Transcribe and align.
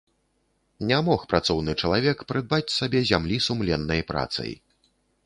Не 0.91 0.97
мог 1.09 1.25
працоўны 1.33 1.75
чалавек 1.81 2.23
прыдбаць 2.31 2.75
сабе 2.79 2.99
зямлі 3.11 3.37
сумленнай 3.49 4.01
працай. 4.11 4.51